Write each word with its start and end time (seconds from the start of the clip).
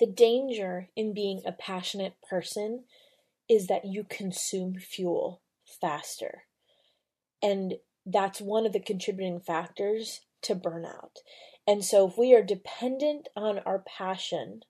The 0.00 0.06
danger 0.06 0.88
in 0.96 1.12
being 1.12 1.42
a 1.44 1.52
passionate 1.52 2.14
person 2.28 2.84
is 3.50 3.66
that 3.66 3.84
you 3.84 4.04
consume 4.04 4.76
fuel 4.76 5.42
faster. 5.80 6.44
And 7.42 7.74
that's 8.06 8.40
one 8.40 8.64
of 8.64 8.72
the 8.72 8.80
contributing 8.80 9.40
factors 9.40 10.22
to 10.42 10.54
burnout. 10.54 11.18
And 11.66 11.84
so, 11.84 12.08
if 12.08 12.16
we 12.16 12.34
are 12.34 12.42
dependent 12.42 13.28
on 13.36 13.58
our 13.60 13.80
passion, 13.80 14.62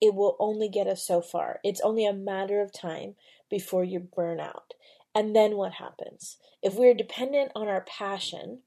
it 0.00 0.14
will 0.14 0.36
only 0.40 0.70
get 0.70 0.86
us 0.86 1.06
so 1.06 1.20
far. 1.20 1.60
It's 1.62 1.82
only 1.82 2.06
a 2.06 2.14
matter 2.14 2.62
of 2.62 2.72
time 2.72 3.14
before 3.50 3.84
you 3.84 4.00
burn 4.00 4.40
out. 4.40 4.72
And 5.14 5.36
then 5.36 5.56
what 5.56 5.74
happens? 5.74 6.38
If 6.62 6.74
we're 6.74 6.94
dependent 6.94 7.52
on 7.54 7.68
our 7.68 7.82
passion 7.82 8.60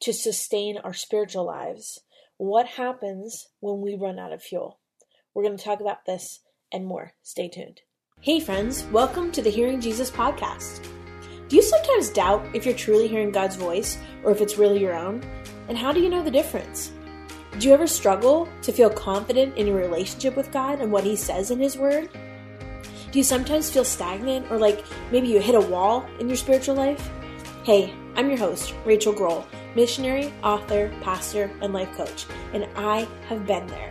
to 0.00 0.12
sustain 0.12 0.76
our 0.76 0.92
spiritual 0.92 1.46
lives, 1.46 2.00
what 2.36 2.66
happens 2.66 3.48
when 3.60 3.80
we 3.80 3.94
run 3.94 4.18
out 4.18 4.32
of 4.32 4.42
fuel? 4.42 4.79
We're 5.34 5.44
going 5.44 5.56
to 5.56 5.62
talk 5.62 5.80
about 5.80 6.06
this 6.06 6.40
and 6.72 6.84
more. 6.84 7.12
Stay 7.22 7.48
tuned. 7.48 7.82
Hey, 8.20 8.40
friends, 8.40 8.84
welcome 8.86 9.30
to 9.30 9.40
the 9.40 9.50
Hearing 9.50 9.80
Jesus 9.80 10.10
podcast. 10.10 10.84
Do 11.46 11.54
you 11.54 11.62
sometimes 11.62 12.10
doubt 12.10 12.44
if 12.52 12.66
you're 12.66 12.74
truly 12.74 13.06
hearing 13.06 13.30
God's 13.30 13.54
voice 13.54 13.96
or 14.24 14.32
if 14.32 14.40
it's 14.40 14.58
really 14.58 14.80
your 14.80 14.96
own? 14.96 15.22
And 15.68 15.78
how 15.78 15.92
do 15.92 16.00
you 16.00 16.08
know 16.08 16.24
the 16.24 16.32
difference? 16.32 16.90
Do 17.60 17.68
you 17.68 17.74
ever 17.74 17.86
struggle 17.86 18.48
to 18.62 18.72
feel 18.72 18.90
confident 18.90 19.56
in 19.56 19.68
your 19.68 19.76
relationship 19.76 20.36
with 20.36 20.50
God 20.50 20.80
and 20.80 20.90
what 20.90 21.04
He 21.04 21.14
says 21.14 21.52
in 21.52 21.60
His 21.60 21.76
Word? 21.76 22.10
Do 23.12 23.18
you 23.18 23.24
sometimes 23.24 23.70
feel 23.70 23.84
stagnant 23.84 24.50
or 24.50 24.58
like 24.58 24.84
maybe 25.12 25.28
you 25.28 25.38
hit 25.38 25.54
a 25.54 25.60
wall 25.60 26.06
in 26.18 26.28
your 26.28 26.36
spiritual 26.36 26.74
life? 26.74 27.08
Hey, 27.62 27.94
I'm 28.16 28.28
your 28.28 28.38
host, 28.38 28.74
Rachael 28.84 29.12
Groll, 29.12 29.46
missionary, 29.76 30.32
author, 30.42 30.92
pastor, 31.02 31.52
and 31.62 31.72
life 31.72 31.92
coach, 31.92 32.26
and 32.52 32.66
I 32.74 33.06
have 33.28 33.46
been 33.46 33.68
there. 33.68 33.90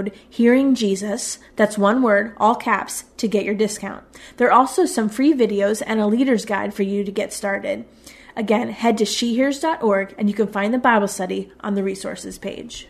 code 0.00 0.12
Hearing 0.28 0.74
Jesus, 0.74 1.38
that's 1.56 1.76
one 1.76 2.02
word, 2.02 2.34
all 2.38 2.54
caps, 2.54 3.04
to 3.18 3.28
get 3.28 3.44
your 3.44 3.54
discount. 3.54 4.04
There 4.36 4.48
are 4.48 4.52
also 4.52 4.86
some 4.86 5.08
free 5.08 5.34
videos 5.34 5.82
and 5.84 6.00
a 6.00 6.06
leader's 6.06 6.44
guide 6.44 6.72
for 6.72 6.82
you 6.82 7.04
to 7.04 7.12
get 7.12 7.32
started. 7.32 7.84
Again, 8.36 8.70
head 8.70 8.96
to 8.98 9.04
shehears.org 9.04 10.14
and 10.16 10.28
you 10.28 10.34
can 10.34 10.48
find 10.48 10.72
the 10.72 10.78
Bible 10.78 11.08
study 11.08 11.52
on 11.60 11.74
the 11.74 11.82
resources 11.82 12.38
page. 12.38 12.88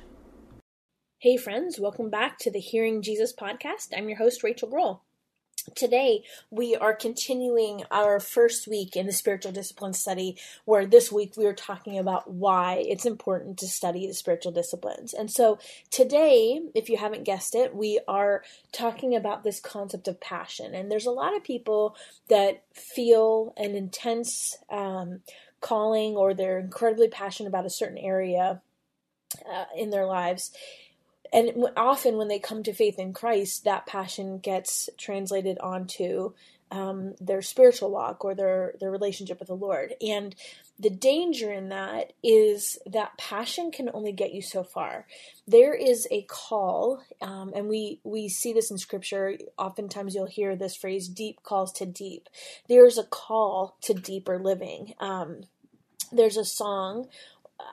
Hey, 1.19 1.37
friends, 1.37 1.79
welcome 1.79 2.09
back 2.11 2.39
to 2.39 2.51
the 2.51 2.61
Hearing 2.61 3.03
Jesus 3.03 3.35
podcast. 3.35 3.89
I'm 3.97 4.09
your 4.09 4.19
host, 4.19 4.43
Rachael 4.43 4.71
Groll. 4.71 5.03
Today, 5.75 6.25
we 6.51 6.77
are 6.77 6.95
continuing 6.95 7.85
our 7.91 8.21
first 8.21 8.67
week 8.67 8.97
in 8.97 9.07
the 9.07 9.13
spiritual 9.13 9.53
discipline 9.53 9.93
study, 9.93 10.37
where 10.65 10.87
this 10.87 11.11
week 11.13 11.35
we 11.37 11.47
are 11.47 11.55
talking 11.55 11.99
about 11.99 12.31
why 12.31 12.85
it's 12.87 13.07
important 13.07 13.59
to 13.59 13.69
study 13.69 14.07
the 14.07 14.15
spiritual 14.15 14.53
disciplines. 14.53 15.13
And 15.15 15.31
so, 15.31 15.59
today, 15.91 16.61
if 16.75 16.89
you 16.89 16.97
haven't 16.97 17.25
guessed 17.25 17.55
it, 17.55 17.75
we 17.75 18.01
are 18.09 18.43
talking 18.73 19.15
about 19.15 19.45
this 19.45 19.61
concept 19.61 20.09
of 20.09 20.21
passion. 20.21 20.75
And 20.75 20.91
there's 20.91 21.07
a 21.07 21.11
lot 21.11 21.37
of 21.37 21.45
people 21.45 21.97
that 22.29 22.63
feel 22.73 23.55
an 23.57 23.75
intense 23.75 24.57
um, 24.71 25.21
calling 25.61 26.17
or 26.17 26.35
they're 26.35 26.59
incredibly 26.59 27.09
passionate 27.09 27.49
about 27.49 27.67
a 27.67 27.71
certain 27.71 27.99
area 27.99 28.63
uh, 29.51 29.65
in 29.77 29.91
their 29.91 30.07
lives 30.07 30.51
and 31.33 31.51
often 31.77 32.17
when 32.17 32.29
they 32.29 32.39
come 32.39 32.63
to 32.65 32.73
faith 32.73 32.99
in 32.99 33.13
Christ, 33.13 33.65
that 33.65 33.87
passion 33.87 34.39
gets 34.39 34.89
translated 34.99 35.59
onto 35.61 36.33
um, 36.71 37.15
their 37.21 37.43
spiritual 37.43 37.91
walk 37.91 38.25
or 38.25 38.35
their 38.35 38.75
their 38.81 38.91
relationship 38.91 39.39
with 39.39 39.49
the 39.49 39.55
Lord. 39.55 39.95
And 40.01 40.35
the 40.79 40.91
danger 40.91 41.53
in 41.53 41.69
that 41.69 42.13
is 42.23 42.79
that 42.87 43.19
passion 43.19 43.71
can 43.71 43.91
only 43.93 44.13
get 44.13 44.33
you 44.33 44.41
so 44.41 44.63
far. 44.63 45.07
There 45.47 45.75
is 45.75 46.07
a 46.11 46.23
call, 46.23 47.03
um, 47.21 47.53
and 47.55 47.69
we 47.69 48.01
we 48.05 48.29
see 48.29 48.53
this 48.53 48.71
in 48.71 48.79
Scripture. 48.79 49.37
Oftentimes, 49.59 50.15
you'll 50.15 50.27
hear 50.27 50.57
this 50.57 50.77
phrase 50.77 51.09
"deep 51.09 51.43
calls 51.43 51.73
to 51.73 51.87
deep." 51.87 52.29
There 52.69 52.87
is 52.87 52.99
a 52.99 53.05
call 53.05 53.77
to 53.83 53.95
deeper 53.95 54.39
living. 54.39 54.95
Um, 55.01 55.43
there's 56.13 56.37
a 56.37 56.45
song 56.45 57.09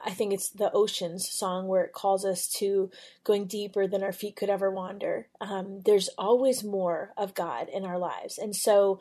I 0.05 0.11
think 0.11 0.33
it's 0.33 0.49
the 0.49 0.71
Oceans 0.71 1.29
song 1.29 1.67
where 1.67 1.83
it 1.83 1.93
calls 1.93 2.25
us 2.25 2.47
to 2.59 2.89
going 3.23 3.45
deeper 3.45 3.87
than 3.87 4.03
our 4.03 4.13
feet 4.13 4.35
could 4.35 4.49
ever 4.49 4.71
wander. 4.71 5.27
Um, 5.41 5.81
there's 5.85 6.09
always 6.17 6.63
more 6.63 7.13
of 7.17 7.33
God 7.33 7.67
in 7.69 7.85
our 7.85 7.97
lives. 7.97 8.37
And 8.37 8.55
so 8.55 8.99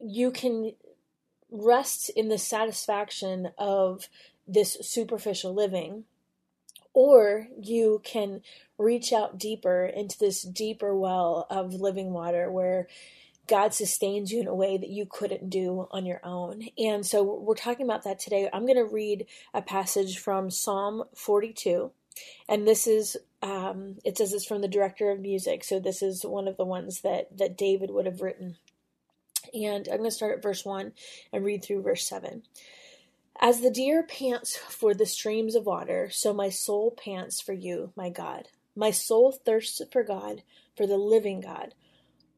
you 0.00 0.30
can 0.30 0.72
rest 1.50 2.10
in 2.10 2.28
the 2.28 2.38
satisfaction 2.38 3.50
of 3.58 4.08
this 4.46 4.78
superficial 4.80 5.54
living, 5.54 6.04
or 6.94 7.48
you 7.60 8.00
can 8.04 8.42
reach 8.78 9.12
out 9.12 9.38
deeper 9.38 9.84
into 9.84 10.18
this 10.18 10.42
deeper 10.42 10.96
well 10.96 11.46
of 11.50 11.74
living 11.74 12.12
water 12.12 12.50
where 12.50 12.88
God 13.48 13.74
sustains 13.74 14.30
you 14.30 14.40
in 14.40 14.46
a 14.46 14.54
way 14.54 14.76
that 14.76 14.90
you 14.90 15.06
couldn't 15.06 15.50
do 15.50 15.88
on 15.90 16.06
your 16.06 16.20
own. 16.22 16.68
And 16.78 17.04
so 17.04 17.22
we're 17.22 17.54
talking 17.54 17.86
about 17.86 18.04
that 18.04 18.20
today. 18.20 18.48
I'm 18.52 18.66
going 18.66 18.76
to 18.76 18.84
read 18.84 19.26
a 19.54 19.62
passage 19.62 20.18
from 20.18 20.50
Psalm 20.50 21.04
42. 21.14 21.90
And 22.48 22.66
this 22.66 22.86
is, 22.86 23.16
um, 23.42 23.96
it 24.04 24.18
says 24.18 24.32
it's 24.32 24.44
from 24.44 24.60
the 24.60 24.68
director 24.68 25.10
of 25.10 25.20
music. 25.20 25.64
So 25.64 25.80
this 25.80 26.02
is 26.02 26.24
one 26.24 26.46
of 26.46 26.56
the 26.56 26.64
ones 26.64 27.00
that, 27.00 27.36
that 27.38 27.56
David 27.56 27.90
would 27.90 28.06
have 28.06 28.20
written. 28.20 28.56
And 29.54 29.88
I'm 29.88 29.98
going 29.98 30.10
to 30.10 30.14
start 30.14 30.36
at 30.36 30.42
verse 30.42 30.64
1 30.64 30.92
and 31.32 31.44
read 31.44 31.64
through 31.64 31.82
verse 31.82 32.06
7. 32.06 32.42
As 33.40 33.60
the 33.60 33.70
deer 33.70 34.02
pants 34.02 34.56
for 34.56 34.94
the 34.94 35.06
streams 35.06 35.54
of 35.54 35.64
water, 35.64 36.10
so 36.10 36.34
my 36.34 36.48
soul 36.48 36.90
pants 36.90 37.40
for 37.40 37.52
you, 37.52 37.92
my 37.96 38.10
God. 38.10 38.48
My 38.74 38.90
soul 38.90 39.32
thirsts 39.32 39.80
for 39.92 40.02
God, 40.02 40.42
for 40.76 40.86
the 40.86 40.96
living 40.96 41.40
God. 41.40 41.74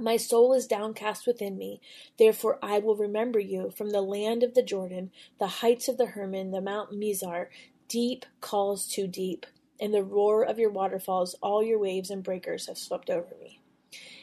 My 0.00 0.16
soul 0.16 0.52
is 0.54 0.66
downcast 0.66 1.24
within 1.24 1.56
me. 1.56 1.80
Therefore, 2.18 2.58
I 2.60 2.80
will 2.80 2.96
remember 2.96 3.38
you 3.38 3.70
from 3.70 3.90
the 3.90 4.02
land 4.02 4.42
of 4.42 4.54
the 4.54 4.62
Jordan, 4.62 5.12
the 5.38 5.46
heights 5.46 5.86
of 5.86 5.98
the 5.98 6.06
Hermon, 6.06 6.50
the 6.50 6.60
Mount 6.60 6.90
Mizar. 6.92 7.46
Deep 7.86 8.26
calls 8.40 8.88
to 8.88 9.06
deep. 9.06 9.46
In 9.78 9.92
the 9.92 10.02
roar 10.02 10.42
of 10.42 10.58
your 10.58 10.70
waterfalls, 10.70 11.36
all 11.40 11.62
your 11.62 11.78
waves 11.78 12.10
and 12.10 12.24
breakers 12.24 12.66
have 12.66 12.76
swept 12.76 13.08
over 13.08 13.36
me. 13.40 13.60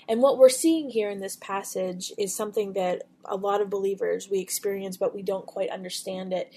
And 0.09 0.21
what 0.21 0.37
we're 0.37 0.49
seeing 0.49 0.89
here 0.89 1.09
in 1.09 1.21
this 1.21 1.37
passage 1.37 2.11
is 2.17 2.35
something 2.35 2.73
that 2.73 3.03
a 3.23 3.37
lot 3.37 3.61
of 3.61 3.69
believers 3.69 4.29
we 4.29 4.39
experience, 4.39 4.97
but 4.97 5.15
we 5.15 5.21
don't 5.21 5.45
quite 5.45 5.69
understand 5.69 6.33
it. 6.33 6.51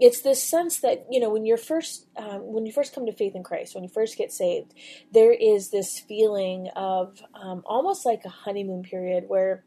It's 0.00 0.20
this 0.22 0.42
sense 0.42 0.80
that 0.80 1.06
you 1.10 1.20
know 1.20 1.30
when 1.30 1.44
you're 1.44 1.56
first 1.56 2.06
um, 2.16 2.52
when 2.52 2.66
you 2.66 2.72
first 2.72 2.94
come 2.94 3.06
to 3.06 3.12
faith 3.12 3.34
in 3.34 3.42
Christ, 3.42 3.74
when 3.74 3.84
you 3.84 3.90
first 3.90 4.16
get 4.16 4.32
saved, 4.32 4.74
there 5.12 5.32
is 5.32 5.70
this 5.70 5.98
feeling 5.98 6.68
of 6.76 7.20
um, 7.34 7.62
almost 7.66 8.06
like 8.06 8.24
a 8.24 8.28
honeymoon 8.28 8.82
period 8.82 9.24
where 9.28 9.64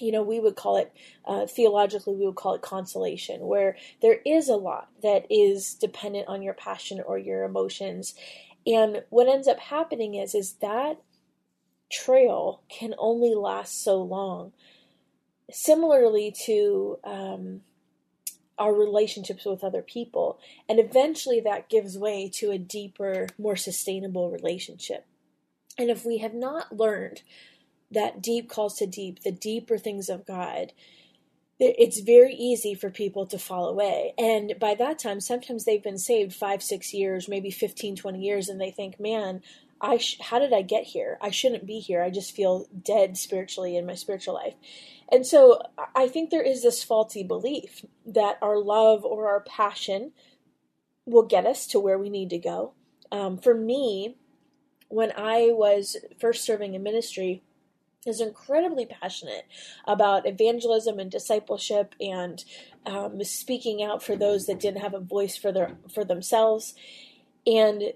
you 0.00 0.12
know, 0.12 0.22
we 0.22 0.40
would 0.40 0.56
call 0.56 0.76
it 0.76 0.92
uh, 1.24 1.46
theologically, 1.46 2.14
we 2.14 2.26
would 2.26 2.34
call 2.34 2.54
it 2.54 2.62
consolation, 2.62 3.40
where 3.46 3.76
there 4.02 4.20
is 4.24 4.48
a 4.48 4.56
lot 4.56 4.88
that 5.02 5.26
is 5.30 5.74
dependent 5.74 6.28
on 6.28 6.42
your 6.42 6.54
passion 6.54 7.00
or 7.04 7.18
your 7.18 7.44
emotions. 7.44 8.14
And 8.66 9.04
what 9.10 9.28
ends 9.28 9.48
up 9.48 9.58
happening 9.58 10.14
is, 10.14 10.34
is 10.34 10.54
that 10.54 11.00
trail 11.90 12.62
can 12.68 12.94
only 12.98 13.34
last 13.34 13.82
so 13.82 14.02
long. 14.02 14.52
Similarly 15.50 16.34
to 16.44 16.98
um, 17.04 17.60
our 18.58 18.74
relationships 18.74 19.44
with 19.44 19.62
other 19.62 19.82
people. 19.82 20.38
And 20.68 20.78
eventually 20.78 21.40
that 21.40 21.68
gives 21.68 21.98
way 21.98 22.30
to 22.34 22.50
a 22.50 22.58
deeper, 22.58 23.28
more 23.38 23.56
sustainable 23.56 24.30
relationship. 24.30 25.06
And 25.78 25.90
if 25.90 26.04
we 26.04 26.18
have 26.18 26.34
not 26.34 26.76
learned 26.76 27.22
that 27.90 28.22
deep 28.22 28.48
calls 28.48 28.76
to 28.76 28.86
deep, 28.86 29.22
the 29.22 29.32
deeper 29.32 29.78
things 29.78 30.08
of 30.08 30.26
God, 30.26 30.72
it's 31.58 32.00
very 32.00 32.34
easy 32.34 32.74
for 32.74 32.90
people 32.90 33.26
to 33.26 33.38
fall 33.38 33.68
away. 33.68 34.12
And 34.18 34.58
by 34.58 34.74
that 34.74 34.98
time, 34.98 35.20
sometimes 35.20 35.64
they've 35.64 35.82
been 35.82 35.98
saved 35.98 36.34
five, 36.34 36.62
six 36.62 36.92
years, 36.92 37.28
maybe 37.28 37.50
15, 37.50 37.96
20 37.96 38.20
years, 38.20 38.48
and 38.48 38.60
they 38.60 38.70
think, 38.70 39.00
man, 39.00 39.40
I 39.80 39.98
sh- 39.98 40.18
how 40.20 40.38
did 40.38 40.52
I 40.52 40.62
get 40.62 40.84
here? 40.84 41.18
I 41.20 41.30
shouldn't 41.30 41.66
be 41.66 41.80
here. 41.80 42.02
I 42.02 42.10
just 42.10 42.34
feel 42.34 42.66
dead 42.82 43.16
spiritually 43.16 43.76
in 43.76 43.86
my 43.86 43.94
spiritual 43.94 44.34
life. 44.34 44.54
And 45.10 45.26
so 45.26 45.60
I 45.94 46.08
think 46.08 46.30
there 46.30 46.42
is 46.42 46.62
this 46.62 46.82
faulty 46.82 47.22
belief 47.22 47.84
that 48.06 48.38
our 48.42 48.58
love 48.58 49.04
or 49.04 49.28
our 49.28 49.40
passion 49.40 50.12
will 51.04 51.22
get 51.22 51.46
us 51.46 51.66
to 51.68 51.80
where 51.80 51.98
we 51.98 52.10
need 52.10 52.30
to 52.30 52.38
go. 52.38 52.72
Um, 53.12 53.38
for 53.38 53.54
me, 53.54 54.16
when 54.88 55.12
I 55.16 55.50
was 55.52 55.96
first 56.18 56.44
serving 56.44 56.74
in 56.74 56.82
ministry, 56.82 57.42
is 58.06 58.20
incredibly 58.20 58.86
passionate 58.86 59.46
about 59.84 60.26
evangelism 60.26 61.00
and 61.00 61.10
discipleship 61.10 61.94
and 62.00 62.44
um, 62.86 63.22
speaking 63.24 63.82
out 63.82 64.00
for 64.00 64.14
those 64.14 64.46
that 64.46 64.60
didn't 64.60 64.80
have 64.80 64.94
a 64.94 65.00
voice 65.00 65.36
for 65.36 65.50
their 65.50 65.76
for 65.92 66.04
themselves 66.04 66.74
and 67.46 67.92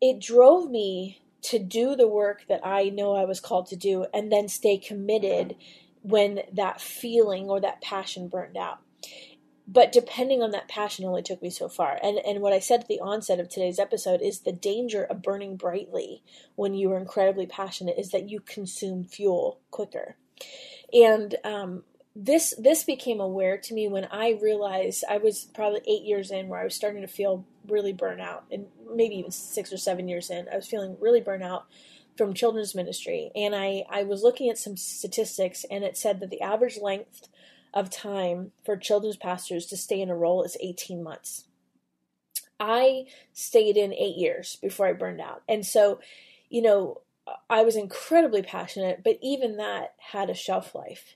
it 0.00 0.20
drove 0.20 0.70
me 0.70 1.20
to 1.42 1.58
do 1.58 1.96
the 1.96 2.08
work 2.08 2.44
that 2.48 2.60
I 2.64 2.90
know 2.90 3.14
I 3.14 3.24
was 3.24 3.40
called 3.40 3.66
to 3.66 3.76
do 3.76 4.06
and 4.12 4.30
then 4.30 4.48
stay 4.48 4.76
committed 4.76 5.56
when 6.02 6.40
that 6.52 6.80
feeling 6.80 7.48
or 7.48 7.60
that 7.60 7.80
passion 7.82 8.28
burned 8.28 8.56
out. 8.56 8.78
But 9.66 9.92
depending 9.92 10.42
on 10.42 10.50
that 10.50 10.68
passion 10.68 11.04
only 11.04 11.22
took 11.22 11.40
me 11.40 11.50
so 11.50 11.68
far. 11.68 11.98
And 12.02 12.18
and 12.18 12.40
what 12.40 12.52
I 12.52 12.58
said 12.58 12.80
at 12.80 12.88
the 12.88 13.00
onset 13.00 13.38
of 13.38 13.48
today's 13.48 13.78
episode 13.78 14.20
is 14.20 14.40
the 14.40 14.52
danger 14.52 15.04
of 15.04 15.22
burning 15.22 15.56
brightly 15.56 16.22
when 16.56 16.74
you 16.74 16.90
are 16.92 16.98
incredibly 16.98 17.46
passionate 17.46 17.96
is 17.96 18.10
that 18.10 18.28
you 18.28 18.40
consume 18.40 19.04
fuel 19.04 19.60
quicker. 19.70 20.16
And 20.92 21.36
um, 21.44 21.84
this 22.16 22.54
this 22.58 22.82
became 22.82 23.20
aware 23.20 23.56
to 23.56 23.74
me 23.74 23.88
when 23.88 24.06
I 24.10 24.38
realized 24.42 25.04
I 25.08 25.18
was 25.18 25.44
probably 25.54 25.80
eight 25.86 26.02
years 26.02 26.30
in 26.30 26.48
where 26.48 26.60
I 26.60 26.64
was 26.64 26.74
starting 26.74 27.02
to 27.02 27.08
feel 27.08 27.46
really 27.68 27.94
burnout, 27.94 28.42
and 28.50 28.66
maybe 28.92 29.16
even 29.16 29.30
six 29.30 29.72
or 29.72 29.76
seven 29.76 30.08
years 30.08 30.30
in, 30.30 30.48
I 30.52 30.56
was 30.56 30.66
feeling 30.66 30.96
really 31.00 31.20
burnout 31.20 31.64
from 32.16 32.34
children's 32.34 32.74
ministry, 32.74 33.30
and 33.36 33.54
I 33.54 33.84
I 33.88 34.02
was 34.02 34.22
looking 34.22 34.50
at 34.50 34.58
some 34.58 34.76
statistics, 34.76 35.64
and 35.70 35.84
it 35.84 35.96
said 35.96 36.20
that 36.20 36.30
the 36.30 36.42
average 36.42 36.78
length 36.80 37.28
of 37.72 37.90
time 37.90 38.50
for 38.64 38.76
children's 38.76 39.16
pastors 39.16 39.66
to 39.66 39.76
stay 39.76 40.00
in 40.00 40.10
a 40.10 40.16
role 40.16 40.42
is 40.42 40.56
18 40.60 41.04
months. 41.04 41.44
I 42.58 43.04
stayed 43.32 43.76
in 43.76 43.94
eight 43.94 44.16
years 44.16 44.56
before 44.56 44.88
I 44.88 44.92
burned 44.94 45.20
out, 45.20 45.42
and 45.48 45.64
so, 45.64 46.00
you 46.48 46.60
know, 46.60 47.02
I 47.48 47.62
was 47.62 47.76
incredibly 47.76 48.42
passionate, 48.42 49.02
but 49.04 49.18
even 49.22 49.58
that 49.58 49.94
had 49.98 50.28
a 50.28 50.34
shelf 50.34 50.74
life 50.74 51.14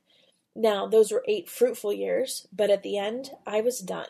now, 0.54 0.86
those 0.86 1.10
were 1.10 1.24
eight 1.26 1.48
fruitful 1.48 1.92
years, 1.92 2.46
but 2.52 2.70
at 2.70 2.82
the 2.82 2.96
end, 2.96 3.30
I 3.46 3.60
was 3.60 3.80
done. 3.80 4.06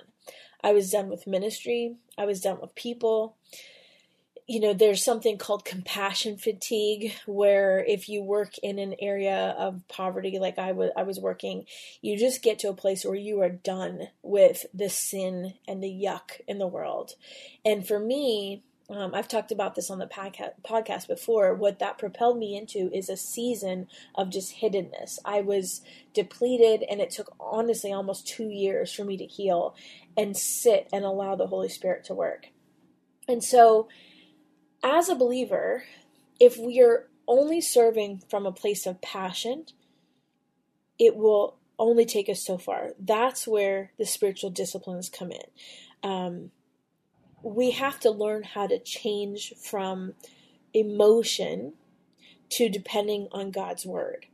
I 0.62 0.72
was 0.72 0.90
done 0.90 1.08
with 1.08 1.26
ministry, 1.26 1.96
I 2.16 2.24
was 2.24 2.40
done 2.40 2.60
with 2.60 2.74
people. 2.74 3.36
You 4.46 4.60
know, 4.60 4.74
there's 4.74 5.02
something 5.02 5.38
called 5.38 5.64
compassion 5.64 6.36
fatigue, 6.36 7.14
where 7.24 7.82
if 7.82 8.10
you 8.10 8.22
work 8.22 8.58
in 8.58 8.78
an 8.78 8.94
area 9.00 9.54
of 9.58 9.88
poverty, 9.88 10.38
like 10.38 10.58
I 10.58 10.72
was, 10.72 10.90
I 10.94 11.02
was 11.02 11.18
working, 11.18 11.64
you 12.02 12.18
just 12.18 12.42
get 12.42 12.58
to 12.58 12.68
a 12.68 12.74
place 12.74 13.06
where 13.06 13.14
you 13.14 13.40
are 13.40 13.48
done 13.48 14.08
with 14.22 14.66
the 14.74 14.90
sin 14.90 15.54
and 15.66 15.82
the 15.82 15.88
yuck 15.88 16.42
in 16.46 16.58
the 16.58 16.66
world. 16.66 17.12
And 17.64 17.86
for 17.88 17.98
me, 17.98 18.62
um, 18.90 19.14
I've 19.14 19.28
talked 19.28 19.50
about 19.50 19.74
this 19.74 19.90
on 19.90 19.98
the 19.98 20.06
podcast 20.06 21.08
before. 21.08 21.54
What 21.54 21.78
that 21.78 21.96
propelled 21.96 22.38
me 22.38 22.54
into 22.54 22.90
is 22.92 23.08
a 23.08 23.16
season 23.16 23.88
of 24.14 24.30
just 24.30 24.56
hiddenness. 24.60 25.18
I 25.24 25.40
was 25.40 25.80
depleted, 26.12 26.84
and 26.90 27.00
it 27.00 27.10
took 27.10 27.34
honestly 27.40 27.92
almost 27.92 28.26
two 28.26 28.50
years 28.50 28.92
for 28.92 29.04
me 29.04 29.16
to 29.16 29.24
heal 29.24 29.74
and 30.18 30.36
sit 30.36 30.88
and 30.92 31.04
allow 31.04 31.34
the 31.34 31.46
Holy 31.46 31.70
Spirit 31.70 32.04
to 32.04 32.14
work. 32.14 32.48
And 33.26 33.42
so, 33.42 33.88
as 34.82 35.08
a 35.08 35.14
believer, 35.14 35.84
if 36.38 36.58
we 36.58 36.82
are 36.82 37.08
only 37.26 37.62
serving 37.62 38.22
from 38.28 38.44
a 38.44 38.52
place 38.52 38.84
of 38.84 39.00
passion, 39.00 39.64
it 40.98 41.16
will 41.16 41.56
only 41.78 42.04
take 42.04 42.28
us 42.28 42.44
so 42.44 42.58
far. 42.58 42.90
That's 42.98 43.48
where 43.48 43.92
the 43.98 44.04
spiritual 44.04 44.50
disciplines 44.50 45.08
come 45.08 45.32
in. 45.32 46.10
Um, 46.10 46.50
we 47.44 47.72
have 47.72 48.00
to 48.00 48.10
learn 48.10 48.42
how 48.42 48.66
to 48.66 48.78
change 48.78 49.52
from 49.62 50.14
emotion 50.72 51.74
to 52.48 52.68
depending 52.68 53.28
on 53.32 53.50
God's 53.50 53.84
word. 53.84 54.26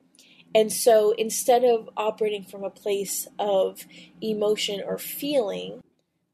And 0.54 0.72
so 0.72 1.12
instead 1.18 1.64
of 1.64 1.90
operating 1.96 2.44
from 2.44 2.64
a 2.64 2.70
place 2.70 3.26
of 3.38 3.84
emotion 4.20 4.80
or 4.84 4.96
feeling, 4.96 5.82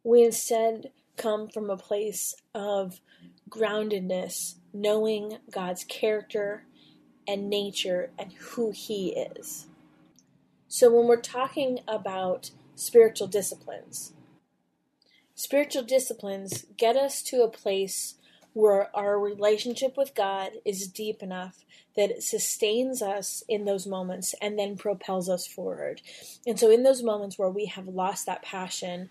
we 0.04 0.23
instead 0.23 0.90
come 1.16 1.49
from 1.49 1.71
a 1.71 1.76
place 1.76 2.35
of 2.54 3.00
groundedness, 3.49 4.56
knowing 4.73 5.38
God's 5.50 5.85
character 5.85 6.64
and 7.26 7.49
nature 7.49 8.11
and 8.18 8.33
who 8.33 8.71
He 8.71 9.14
is. 9.14 9.66
So 10.68 10.95
when 10.95 11.06
we're 11.06 11.21
talking 11.21 11.80
about 11.88 12.50
spiritual 12.75 13.28
disciplines, 13.28 14.12
Spiritual 15.37 15.83
disciplines 15.83 16.64
get 16.78 16.97
us 16.97 17.23
to 17.23 17.43
a 17.43 17.49
place 17.49 18.14
where 18.55 18.88
our 18.97 19.21
relationship 19.21 19.95
with 19.95 20.14
God 20.14 20.52
is 20.64 20.88
deep 20.88 21.23
enough 21.23 21.62
that 21.95 22.11
it 22.11 22.23
sustains 22.23 23.02
us 23.02 23.43
in 23.47 23.66
those 23.66 23.87
moments 23.87 24.35
and 24.40 24.59
then 24.59 24.78
propels 24.78 25.28
us 25.28 25.47
forward. 25.47 26.00
And 26.47 26.59
so, 26.59 26.71
in 26.71 26.85
those 26.85 27.02
moments 27.02 27.38
where 27.38 27.50
we 27.50 27.66
have 27.66 27.87
lost 27.87 28.25
that 28.25 28.43
passion, 28.43 29.11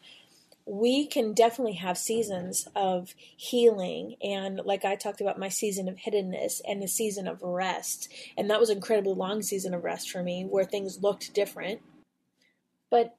we 0.65 1.05
can 1.05 1.33
definitely 1.33 1.75
have 1.75 1.95
seasons 1.95 2.67
of 2.75 3.13
healing. 3.37 4.15
And 4.23 4.61
like 4.65 4.83
I 4.83 4.95
talked 4.95 5.21
about, 5.21 5.37
my 5.37 5.49
season 5.49 5.87
of 5.87 5.97
hiddenness 5.97 6.59
and 6.67 6.81
a 6.83 6.87
season 6.87 7.27
of 7.27 7.43
rest. 7.43 8.11
And 8.35 8.49
that 8.49 8.59
was 8.59 8.71
an 8.71 8.77
incredibly 8.77 9.13
long 9.13 9.43
season 9.43 9.75
of 9.75 9.83
rest 9.83 10.09
for 10.09 10.23
me 10.23 10.43
where 10.43 10.65
things 10.65 11.03
looked 11.03 11.35
different. 11.35 11.81
But 12.89 13.15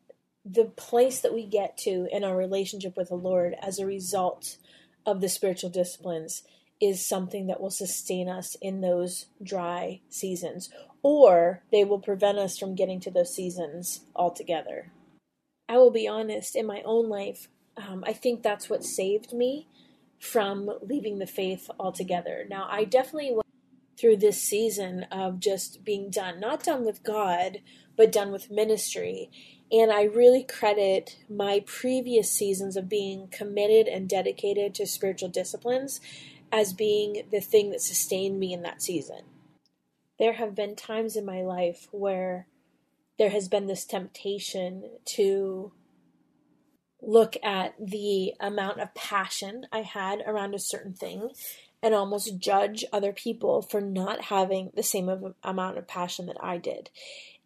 the 0.48 0.64
place 0.64 1.20
that 1.20 1.34
we 1.34 1.44
get 1.44 1.76
to 1.78 2.08
in 2.12 2.22
our 2.22 2.36
relationship 2.36 2.96
with 2.96 3.08
the 3.08 3.16
Lord 3.16 3.54
as 3.60 3.78
a 3.78 3.86
result 3.86 4.56
of 5.04 5.20
the 5.20 5.28
spiritual 5.28 5.70
disciplines 5.70 6.42
is 6.80 7.06
something 7.06 7.46
that 7.46 7.60
will 7.60 7.70
sustain 7.70 8.28
us 8.28 8.54
in 8.60 8.80
those 8.80 9.26
dry 9.42 10.00
seasons 10.08 10.70
or 11.02 11.62
they 11.72 11.84
will 11.84 11.98
prevent 11.98 12.38
us 12.38 12.58
from 12.58 12.74
getting 12.74 13.00
to 13.00 13.10
those 13.10 13.34
seasons 13.34 14.02
altogether. 14.14 14.92
I 15.68 15.78
will 15.78 15.90
be 15.90 16.06
honest, 16.06 16.54
in 16.54 16.66
my 16.66 16.82
own 16.84 17.08
life, 17.08 17.48
um, 17.76 18.04
I 18.06 18.12
think 18.12 18.42
that's 18.42 18.70
what 18.70 18.84
saved 18.84 19.32
me 19.32 19.66
from 20.18 20.70
leaving 20.82 21.18
the 21.18 21.26
faith 21.26 21.68
altogether. 21.78 22.44
Now, 22.48 22.68
I 22.70 22.84
definitely 22.84 23.36
through 23.98 24.18
this 24.18 24.40
season 24.40 25.04
of 25.10 25.40
just 25.40 25.84
being 25.84 26.10
done, 26.10 26.40
not 26.40 26.62
done 26.62 26.84
with 26.84 27.02
God, 27.02 27.60
but 27.96 28.12
done 28.12 28.30
with 28.30 28.50
ministry. 28.50 29.30
And 29.72 29.90
I 29.90 30.02
really 30.02 30.44
credit 30.44 31.18
my 31.28 31.62
previous 31.66 32.30
seasons 32.30 32.76
of 32.76 32.88
being 32.88 33.28
committed 33.28 33.88
and 33.88 34.08
dedicated 34.08 34.74
to 34.74 34.86
spiritual 34.86 35.28
disciplines 35.28 36.00
as 36.52 36.72
being 36.72 37.24
the 37.30 37.40
thing 37.40 37.70
that 37.70 37.80
sustained 37.80 38.38
me 38.38 38.52
in 38.52 38.62
that 38.62 38.82
season. 38.82 39.22
There 40.18 40.34
have 40.34 40.54
been 40.54 40.76
times 40.76 41.16
in 41.16 41.24
my 41.24 41.42
life 41.42 41.88
where 41.90 42.46
there 43.18 43.30
has 43.30 43.48
been 43.48 43.66
this 43.66 43.84
temptation 43.84 44.90
to 45.04 45.72
look 47.02 47.36
at 47.42 47.74
the 47.78 48.34
amount 48.40 48.80
of 48.80 48.94
passion 48.94 49.66
I 49.72 49.82
had 49.82 50.22
around 50.26 50.54
a 50.54 50.58
certain 50.58 50.94
thing 50.94 51.30
and 51.82 51.94
almost 51.94 52.38
judge 52.38 52.84
other 52.92 53.12
people 53.12 53.62
for 53.62 53.80
not 53.80 54.22
having 54.22 54.70
the 54.74 54.82
same 54.82 55.34
amount 55.42 55.78
of 55.78 55.86
passion 55.86 56.26
that 56.26 56.42
I 56.42 56.58
did. 56.58 56.90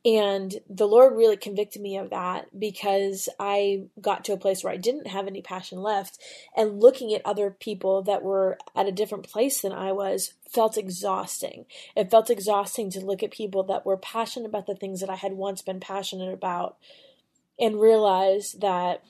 And 0.02 0.60
the 0.68 0.88
Lord 0.88 1.14
really 1.14 1.36
convicted 1.36 1.82
me 1.82 1.98
of 1.98 2.08
that 2.08 2.58
because 2.58 3.28
I 3.38 3.82
got 4.00 4.24
to 4.24 4.32
a 4.32 4.38
place 4.38 4.64
where 4.64 4.72
I 4.72 4.78
didn't 4.78 5.08
have 5.08 5.26
any 5.26 5.42
passion 5.42 5.82
left. 5.82 6.18
And 6.56 6.80
looking 6.80 7.12
at 7.12 7.20
other 7.26 7.50
people 7.50 8.02
that 8.04 8.22
were 8.22 8.56
at 8.74 8.86
a 8.86 8.92
different 8.92 9.28
place 9.28 9.60
than 9.60 9.72
I 9.72 9.92
was 9.92 10.32
felt 10.48 10.78
exhausting. 10.78 11.66
It 11.94 12.10
felt 12.10 12.30
exhausting 12.30 12.90
to 12.92 13.04
look 13.04 13.22
at 13.22 13.30
people 13.30 13.62
that 13.64 13.84
were 13.84 13.98
passionate 13.98 14.46
about 14.46 14.66
the 14.66 14.74
things 14.74 15.00
that 15.00 15.10
I 15.10 15.16
had 15.16 15.32
once 15.32 15.60
been 15.60 15.80
passionate 15.80 16.32
about 16.32 16.78
and 17.58 17.78
realize 17.78 18.52
that 18.52 19.04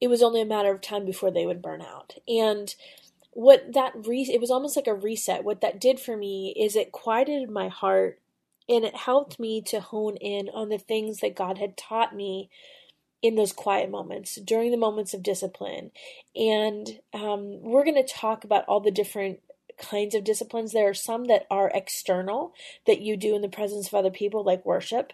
it 0.00 0.08
was 0.08 0.22
only 0.22 0.40
a 0.40 0.46
matter 0.46 0.72
of 0.72 0.80
time 0.80 1.04
before 1.04 1.30
they 1.30 1.46
would 1.46 1.62
burn 1.62 1.82
out. 1.82 2.14
And 2.26 2.74
what 3.32 3.72
that 3.74 3.92
re- 3.94 4.30
it 4.32 4.40
was 4.40 4.50
almost 4.50 4.76
like 4.76 4.86
a 4.86 4.94
reset. 4.94 5.44
What 5.44 5.60
that 5.60 5.80
did 5.80 6.00
for 6.00 6.16
me 6.16 6.54
is 6.58 6.76
it 6.76 6.92
quieted 6.92 7.50
my 7.50 7.68
heart 7.68 8.20
and 8.68 8.84
it 8.84 8.96
helped 8.96 9.40
me 9.40 9.62
to 9.62 9.80
hone 9.80 10.16
in 10.16 10.48
on 10.50 10.68
the 10.68 10.78
things 10.78 11.20
that 11.20 11.36
God 11.36 11.58
had 11.58 11.76
taught 11.76 12.14
me 12.14 12.50
in 13.22 13.34
those 13.34 13.52
quiet 13.52 13.90
moments, 13.90 14.36
during 14.36 14.70
the 14.70 14.76
moments 14.76 15.14
of 15.14 15.22
discipline. 15.22 15.90
And 16.36 17.00
um, 17.12 17.60
we're 17.62 17.84
going 17.84 18.02
to 18.02 18.12
talk 18.12 18.44
about 18.44 18.64
all 18.66 18.80
the 18.80 18.90
different 18.90 19.40
kinds 19.78 20.14
of 20.14 20.24
disciplines. 20.24 20.72
There 20.72 20.88
are 20.88 20.94
some 20.94 21.24
that 21.24 21.46
are 21.50 21.70
external 21.74 22.54
that 22.86 23.00
you 23.00 23.16
do 23.16 23.34
in 23.34 23.42
the 23.42 23.48
presence 23.48 23.88
of 23.88 23.94
other 23.94 24.10
people, 24.10 24.44
like 24.44 24.64
worship. 24.64 25.12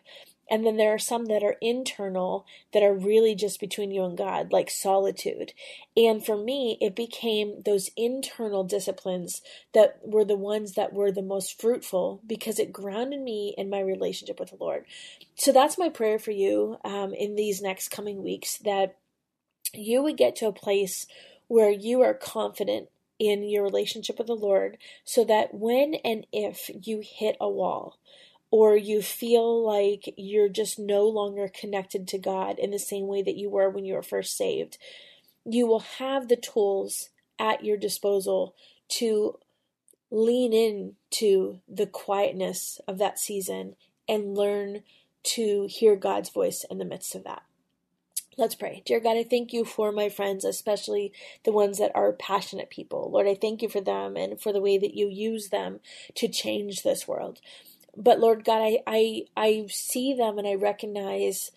And 0.51 0.65
then 0.65 0.77
there 0.77 0.93
are 0.93 0.99
some 0.99 1.27
that 1.27 1.43
are 1.43 1.57
internal 1.61 2.47
that 2.73 2.83
are 2.83 2.95
really 2.95 3.35
just 3.35 3.61
between 3.61 3.91
you 3.91 4.05
and 4.05 4.17
God, 4.17 4.53
like 4.53 4.71
solitude. 4.71 5.53
And 5.97 6.25
for 6.25 6.37
me, 6.37 6.77
it 6.81 6.95
became 6.95 7.63
those 7.65 7.91
internal 7.97 8.65
disciplines 8.65 9.41
that 9.73 9.99
were 10.03 10.25
the 10.25 10.37
ones 10.37 10.75
that 10.75 10.93
were 10.93 11.11
the 11.11 11.23
most 11.23 11.61
fruitful 11.61 12.21
because 12.27 12.59
it 12.59 12.73
grounded 12.73 13.21
me 13.21 13.55
in 13.57 13.71
my 13.71 13.81
relationship 13.81 14.39
with 14.39 14.51
the 14.51 14.57
Lord. 14.57 14.85
So 15.35 15.53
that's 15.53 15.79
my 15.79 15.89
prayer 15.89 16.19
for 16.19 16.31
you 16.31 16.79
um, 16.85 17.15
in 17.15 17.37
these 17.37 17.63
next 17.63 17.89
coming 17.89 18.23
weeks 18.23 18.59
that 18.59 18.97
you 19.73 20.03
would 20.03 20.17
get 20.17 20.37
to 20.37 20.47
a 20.47 20.53
place 20.53 21.07
where 21.49 21.71
you 21.71 22.01
are 22.03 22.15
confident 22.15 22.89
in 23.19 23.49
your 23.49 23.63
relationship 23.63 24.19
with 24.19 24.27
the 24.27 24.35
Lord 24.35 24.77
so 25.05 25.25
that 25.25 25.55
when 25.55 25.95
and 26.05 26.27
if 26.33 26.71
you 26.83 27.03
hit 27.05 27.37
a 27.41 27.49
wall, 27.49 27.99
or 28.54 28.76
you 28.76 29.02
feel 29.02 29.66
like 29.66 30.14
you're 30.16 30.49
just 30.49 30.78
no 30.78 31.08
longer 31.08 31.50
connected 31.52 32.06
to 32.06 32.16
God 32.16 32.56
in 32.56 32.70
the 32.70 32.78
same 32.78 33.08
way 33.08 33.20
that 33.20 33.34
you 33.34 33.50
were 33.50 33.68
when 33.68 33.84
you 33.84 33.94
were 33.94 34.02
first 34.02 34.37
saved, 34.37 34.78
you 35.44 35.66
will 35.66 35.80
have 35.80 36.28
the 36.28 36.37
tools 36.37 37.08
at 37.37 37.64
your 37.64 37.76
disposal 37.76 38.54
to 38.87 39.40
lean 40.08 40.52
in 40.52 40.92
to 41.11 41.58
the 41.68 41.88
quietness 41.88 42.80
of 42.87 42.99
that 42.99 43.18
season 43.18 43.75
and 44.08 44.37
learn 44.37 44.84
to 45.25 45.66
hear 45.68 45.96
God's 45.96 46.30
voice 46.30 46.64
in 46.70 46.78
the 46.78 46.84
midst 46.84 47.16
of 47.16 47.25
that. 47.25 47.42
Let's 48.37 48.54
pray. 48.54 48.84
Dear 48.87 49.00
God, 49.00 49.16
I 49.16 49.25
thank 49.25 49.52
you 49.52 49.64
for 49.64 49.90
my 49.90 50.08
friends, 50.08 50.44
especially 50.44 51.12
the 51.44 51.50
ones 51.50 51.78
that 51.78 51.90
are 51.96 52.12
passionate 52.12 52.70
people. 52.70 53.11
Lord, 53.12 53.26
I 53.26 53.34
thank 53.34 53.62
you 53.62 53.68
for 53.68 53.80
them 53.80 54.16
and 54.16 54.40
for 54.40 54.52
the 54.52 54.61
way 54.61 54.78
that 54.78 54.94
you 54.94 55.08
use 55.08 55.49
them 55.49 55.80
to 56.14 56.28
change 56.28 56.84
this 56.84 57.08
world 57.08 57.40
but 57.97 58.21
Lord 58.21 58.45
God, 58.45 58.61
I, 58.61 58.79
I 58.87 59.23
I 59.37 59.67
see 59.69 60.15
them 60.15 60.39
and 60.39 60.47
I 60.47 60.55
recognize 60.55 61.51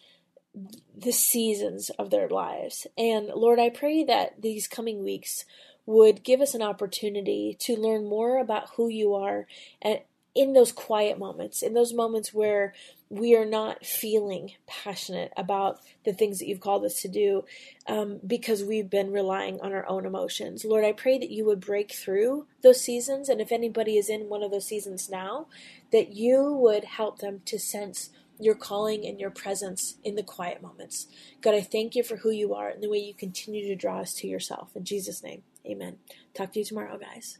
the 0.96 1.12
seasons 1.12 1.90
of 1.92 2.10
their 2.10 2.28
lives. 2.28 2.88
And 2.98 3.28
Lord, 3.28 3.60
I 3.60 3.70
pray 3.70 4.04
that 4.04 4.42
these 4.42 4.68
coming 4.68 5.04
weeks 5.04 5.46
would 5.86 6.24
give 6.24 6.42
us 6.42 6.54
an 6.54 6.62
opportunity 6.62 7.56
to 7.62 7.76
learn 7.76 8.06
more 8.10 8.40
about 8.40 8.72
who 8.76 8.90
you 8.90 9.14
are 9.14 9.48
and 9.82 10.00
in 10.38 10.54
those 10.54 10.72
quiet 10.72 11.18
moments, 11.18 11.64
in 11.64 11.74
those 11.74 11.94
moments 11.94 12.32
where 12.32 12.76
we 13.10 13.36
are 13.36 13.46
not 13.46 13.84
feeling 13.84 14.52
passionate 14.68 15.34
about 15.36 15.80
the 16.06 16.14
things 16.14 16.38
that 16.38 16.48
you've 16.48 16.60
called 16.60 16.86
us 16.86 17.02
to 17.02 17.08
do 17.08 17.44
um, 17.88 18.20
because 18.26 18.64
we've 18.64 18.90
been 18.90 19.12
relying 19.12 19.60
on 19.62 19.74
our 19.74 19.88
own 19.90 20.06
emotions. 20.06 20.64
Lord, 20.64 20.86
I 20.86 20.92
pray 20.92 21.18
that 21.18 21.32
you 21.32 21.44
would 21.46 21.60
break 21.60 21.92
through 21.92 22.46
those 22.62 22.80
seasons. 22.80 23.30
And 23.30 23.42
if 23.42 23.52
anybody 23.52 23.98
is 23.98 24.10
in 24.10 24.30
one 24.30 24.44
of 24.44 24.52
those 24.52 24.68
seasons 24.68 25.10
now, 25.10 25.48
that 25.92 26.14
you 26.14 26.54
would 26.54 26.84
help 26.84 27.18
them 27.18 27.42
to 27.46 27.58
sense 27.58 28.12
your 28.40 28.54
calling 28.54 29.08
and 29.08 29.20
your 29.20 29.32
presence 29.32 29.96
in 30.04 30.14
the 30.14 30.22
quiet 30.22 30.62
moments. 30.62 31.08
God, 31.42 31.56
I 31.56 31.62
thank 31.62 31.96
you 31.96 32.04
for 32.04 32.18
who 32.18 32.30
you 32.30 32.54
are 32.54 32.70
and 32.70 32.84
the 32.84 32.90
way 32.90 33.00
you 33.00 33.16
continue 33.16 33.68
to 33.68 33.76
draw 33.76 34.02
us 34.02 34.14
to 34.16 34.28
yourself. 34.28 34.76
In 34.76 34.84
Jesus' 34.84 35.24
name, 35.24 35.42
amen. 35.66 35.98
Talk 36.36 36.54
to 36.54 36.60
you 36.60 36.66
tomorrow, 36.66 37.00
guys. 37.00 37.40